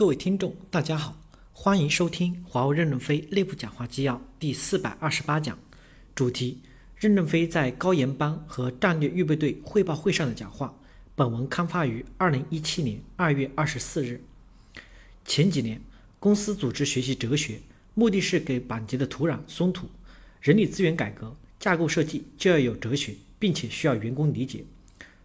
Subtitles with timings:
[0.00, 1.14] 各位听众，大家好，
[1.52, 5.58] 欢迎收听华为任正非内部讲话纪要第四百二十八讲，
[6.14, 6.62] 主题：
[6.96, 10.74] 任正非在高研班和战略预备队汇报会上的讲话。
[11.14, 14.24] 本文刊发于二零一七年二月二十四日。
[15.26, 15.78] 前几年，
[16.18, 17.60] 公司组织学习哲学，
[17.92, 19.86] 目的是给板结的土壤松土。
[20.40, 24.64] 人力资源改革架构设计就要有哲学，并且需要员工理解。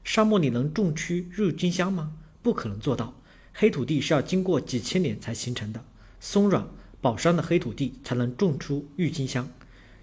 [0.04, 2.12] 沙漠里能种出郁金香吗？
[2.42, 3.18] 不可能做到。
[3.58, 5.82] 黑土地是要经过几千年才形成的，
[6.20, 6.68] 松软
[7.00, 9.50] 宝山的黑土地才能种出郁金香。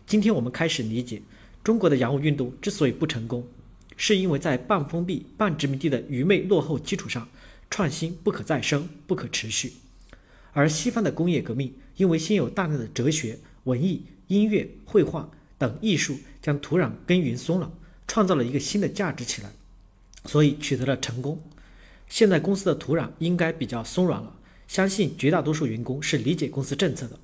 [0.06, 1.20] 今天我们开始理解，
[1.62, 3.46] 中国的洋务运动之所以不成功，
[3.95, 7.29] 是因为在半封闭、半殖民地的愚昧落后基础上，
[7.69, 9.74] 创新不可再生、不可持续。
[10.55, 17.71] 而西方的工业革命，因为先有大量的哲学、文艺、音乐、绘画等艺术将土壤耕耘松了，
[18.09, 19.52] 创造了一个新的价值起来，
[20.24, 21.38] 所以取得了成功。
[22.12, 24.37] 现在公司的土壤应该比较松软了，
[24.69, 27.19] 相信绝大多数员工是理解公司政策的。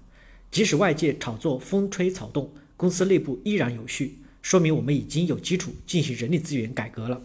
[0.50, 7.20] 即使外界炒作风吹草动，公司内部依然有序，说明我们已经有基础进行人力资源改革了。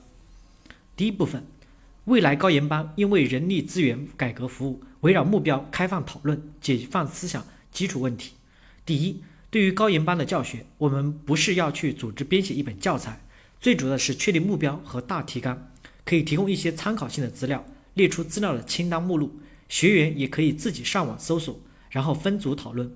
[0.97, 1.41] 第一部分，
[2.03, 8.33] 未来高研班应为人力资源改革服务，围绕目标开放讨论，解放思想基础问题。
[8.85, 13.21] 第一，对于高研班的教学，我们不是要去组织编写一本教材，
[13.61, 15.69] 最主要的是确定目标和大提纲。
[16.05, 21.59] 可以提供一些参考性的资料，列出资料的清单目录，学员也可以自己上网搜索，
[21.89, 22.93] 然后分组讨论。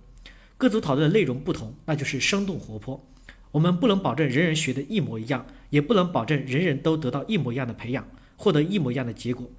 [0.57, 3.07] 各组讨论的内容不同，那就是生动活泼。
[3.51, 9.49] 我们不能保证人人学的一模一样，也不能保证人人都得到一模一样的培养，获得一模一样的结果。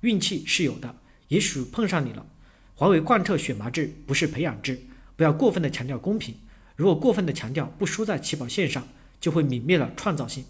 [0.00, 0.96] 运气是有的，
[1.28, 2.26] 也许碰上你了。
[2.74, 4.80] 华为贯彻选拔制，不是培养制，
[5.14, 6.34] 不要过分的强调公平。
[6.74, 8.86] 如果过分的强调不输在起跑线上，
[9.20, 10.44] 就会泯灭了创造性。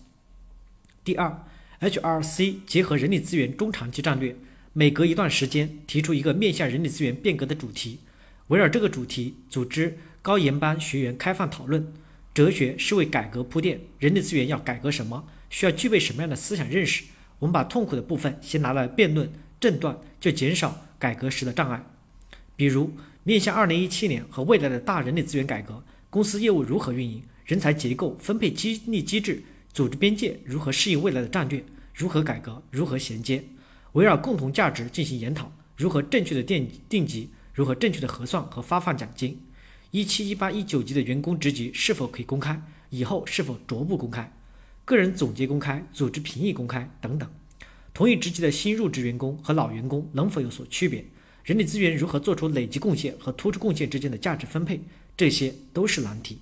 [1.04, 1.44] 第二。
[1.80, 4.34] HRC 结合人力资源中长期战略，
[4.72, 7.98] 每隔一段时间提出一个面向人力资源变革的主题，
[8.48, 11.92] 围绕这个主题组织高研班学员开放讨论。
[12.32, 17.04] 哲学是为改革铺垫，人力资源要改革什么，需要具备什么样的思想认识？
[17.38, 21.84] 我们把痛苦的部分先拿来辩论证断，就减少改革时的障碍。
[22.54, 22.92] 比如，
[23.22, 29.42] 面向2017年和未来的大人力资源改革，公司业务如何运营，人才结构分配激励机制。
[29.76, 31.62] 组织边界如何适应未来的战略？
[31.94, 32.62] 如何改革？
[32.70, 33.44] 如何衔接？
[33.92, 37.28] 围绕共同价值进行研讨，如何正确的定定级？
[37.52, 39.38] 如何正确的核算和发放奖金？
[39.90, 42.58] 一七、一八、一九级的员工职级是否可以公开？
[42.88, 44.32] 以后是否逐步公开？
[44.86, 45.84] 个人总结公开？
[45.92, 46.90] 组织评议公开？
[47.02, 47.30] 等等。
[47.92, 51.04] 同一职级的新入职员工和老员工能否有所区别？
[51.44, 54.80] 人力资源如何做出累积贡献和突出贡献之间的价值分配？
[55.18, 56.38] 这些都是难题。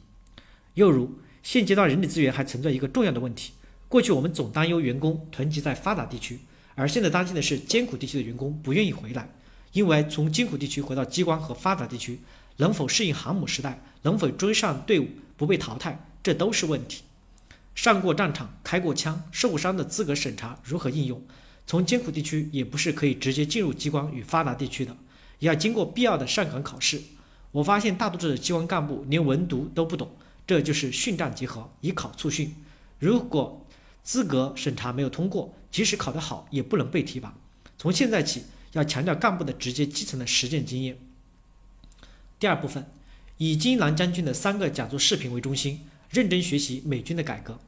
[0.75, 1.19] 又如。
[1.45, 3.53] 现阶段人力资源还存在一个重要的问题。
[3.87, 6.41] 过去我们总担忧员工囤积在发达地区，
[6.75, 9.29] 而现在担心的是艰苦地区的员工不愿意回来。
[9.73, 12.21] 因为从艰苦地区回到机关和发达地区，
[12.57, 15.07] 能否适应航母时代，能否追上队伍，
[15.37, 17.03] 不被淘汰，这都是问题。
[17.75, 21.23] 上过战场、开过枪、受过伤的资格审查如何应用？
[21.67, 24.97] 从艰苦地区也不是可以直接进入机关与发达地区的，
[25.41, 27.03] 也要经过必要的上岗考试。
[27.53, 30.11] 我发现大多数的机关干部连文读都不懂。
[30.47, 32.55] 这就是训战结合，以考促训。
[32.99, 33.67] 如果
[34.03, 37.35] 资格审查没有通过，即使考得好，也不能被提拔。
[37.79, 40.99] 从现在起，要强调干部的直接基层的实践经验。
[42.39, 42.87] 第二部分，
[43.39, 47.59] 以金南将军的三个讲座视频为中心，认真学习美军的改革。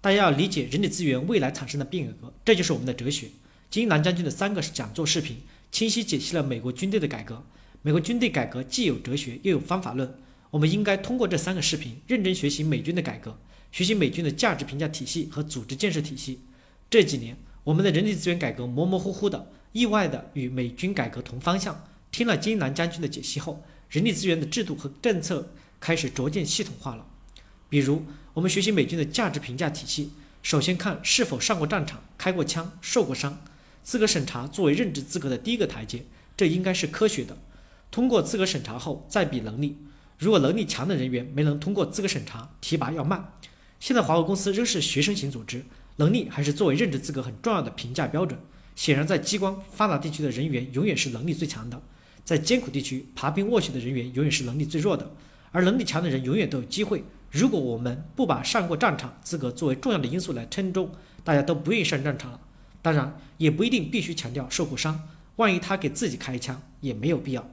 [0.00, 3.28] 大家要理解人力资源未来产生的变革，这就是我们的哲学。
[3.70, 5.38] 金南将军的三个讲座视频，
[5.72, 7.42] 清晰解析了美国军队的改革。
[7.82, 10.14] 美国军队改革既有哲学，又有方法论。
[10.50, 13.38] 我们应该通过这三个视频，认真学习美军的改革，
[13.72, 16.40] 学习美军的价值评价体系和组织建设体系。
[16.88, 21.84] 这几年，我们的人力资源改革模模糊糊的，意外的与美军改革同方向。
[22.12, 27.06] 听了金南将军的解析后，人力资源的制度和政策开始逐渐系统化了。
[27.68, 33.42] 比如，我们学习美军的价值评价体系，首先看是否上过战场、开过枪、受过伤。
[33.82, 37.36] 资格审查作为任职资格的第一个台阶，这应该是科学的。
[37.90, 39.76] 通过资格审查后，再比能力。
[40.18, 43.34] 如果能力强的人员没能通过资格审查，提拔要慢。
[43.78, 45.64] 现在华为公司仍是学生型组织，
[45.96, 48.38] 能力还是作为任职资格很重要的评价标准。
[48.74, 51.82] 显然，在机关发达地区的人员永远是能力最强的，
[52.24, 55.14] 在艰苦地区爬冰卧雪的人员永远是能力最弱的，
[55.52, 57.04] 而能力强的人永远都有机会。
[57.30, 60.90] 如果我们不把上过战场资格作为重要的因素来称重，
[61.22, 62.40] 大家都不愿意上战场了。
[62.80, 67.46] 当然，也不一定必须强调受过伤，万一他给自己开一枪，也没有必要。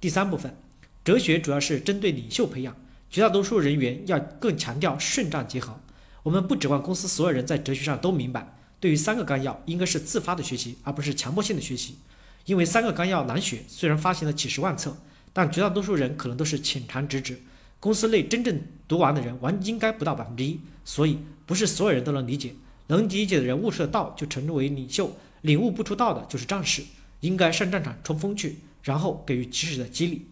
[0.00, 0.56] 第三部分。
[1.02, 2.76] 哲学主要是针对领袖培养，
[3.08, 5.80] 绝大多数人员要更强调顺战结合。
[6.22, 8.56] 我们不指望公司所有人在哲学上都明白。
[8.78, 11.96] 对于三个纲要，应该是自发的学习，而不是强迫性的学习。
[12.44, 14.96] 因为三个纲要难学，虽然发行了几十万册，
[15.32, 17.40] 但绝大多数人可能都是浅尝辄止。
[17.78, 22.54] 公司内真正读完的人，完应该不到百分之一，所以不是所有人都能理解。
[22.88, 25.06] 能理解的人悟出了道，就成为领袖；
[25.42, 26.82] 领悟不出道的，就是战士。
[27.20, 30.26] 应该上战场冲锋去，然后给予及时的激励。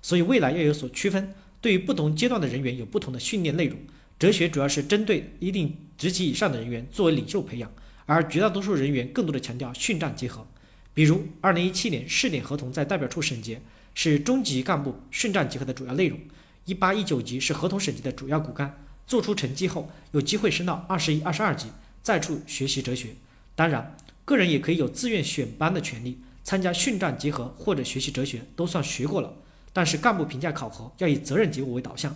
[0.00, 3.78] 所以未来要有所区分，对于不同阶段的人员有不同的训练内容。
[4.18, 7.70] 哲学主要是针对一定职级以上的人员作为领袖培养，
[8.06, 10.46] 而绝大多数人员更多的强调训战结合。
[10.92, 13.60] 比如，二零一七年试点合同在代表处审结，
[13.94, 16.18] 是中级干部训战结合的主要内容；
[16.64, 18.84] 一八一九级是合同审结的主要骨干。
[19.06, 21.68] 做出成绩后，有机会升到二十一、二十二级，
[22.02, 23.10] 再处学习哲学。
[23.54, 29.32] 当然，个人也可以有自愿选班的权利，参加训战结合或者学习哲学，都算学过了。
[29.78, 32.12] 但是干部评价考核要以责任结果为导向。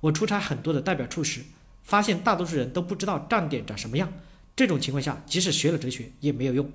[0.00, 1.42] 我出差很多的代表处时，
[1.84, 4.12] 发现大多数人都不知道站点长什么样。
[4.56, 6.68] 这种情况下，即使学了哲学也没有用。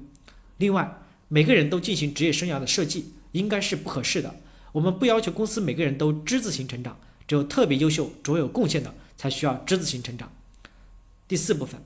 [0.55, 0.97] 另外，
[1.27, 4.33] 每个人都进行职业生涯的设计，应该是不合适的。
[4.71, 6.97] 我们不要求公司每个人都之字形成长，
[7.27, 10.31] 只有特别优秀、卓有贡献的才需要之字形成长。
[11.27, 11.81] 第四部分，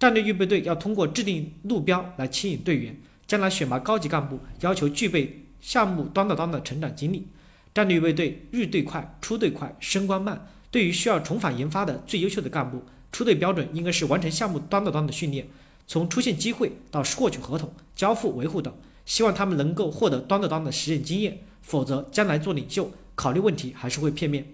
[0.00, 3.00] 战略预备队要通过制定路标来牵引队员。
[3.28, 7.28] 将来选拔高级干部，要求具备项目端到端的成长经历。
[7.74, 10.48] 战略预备队入队快、出队快、升官慢。
[10.70, 15.46] 对于需要重返研发的最优秀的干部，出队标准应该是完成项目端到端的训练。
[15.86, 18.72] 从出现机会到获取合同、交付、维护等，
[19.04, 24.46] 希望他们能够获得端到端的实践经验，否则将来做领袖，考虑问题还是会片面。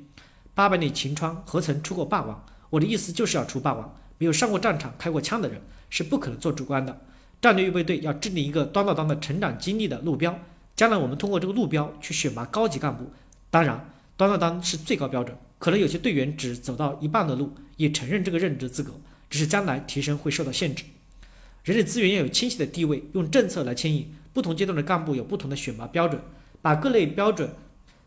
[0.55, 2.44] 八百里秦川何曾出过霸王？
[2.70, 3.94] 我的意思就是要出霸王。
[4.17, 7.00] 没有上过战场、开过枪的人是不可能做主官的。
[7.41, 10.37] 战略预备队要制定一个端到端的成长经历的路标，
[10.78, 13.10] 将来我们通过这个路标去选拔高级干部。
[13.50, 18.92] 当然，端到端是最高标准，可能有些队员只走到一半的路，也承认这个任职资格，
[19.28, 20.84] 只是将来提升会受到限制。
[21.64, 26.22] 人力资源要有清晰的地位，用政策来牵引不同阶段的干部有不同的选拔标准，
[26.62, 27.50] 把各类标准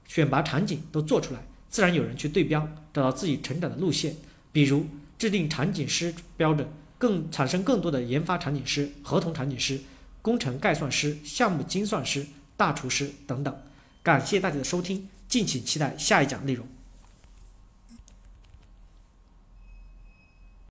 [0.08, 4.16] 选拔场景都做出来，自然有人去对标，找到自己成长的路线。
[4.54, 4.86] 比如
[5.18, 6.66] 制定场景师标准，
[6.98, 9.82] 更产生更多的研发场景师、合同场景师、
[10.22, 12.26] 工程概算师、项目精算师、
[12.62, 13.60] 大厨师等等。
[14.04, 16.68] 感谢大家的收听，敬请期待下一讲内容。